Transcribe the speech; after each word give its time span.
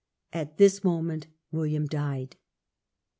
At 0.33 0.57
this 0.57 0.83
moment 0.83 1.27
William 1.51 1.85
died. 1.85 2.35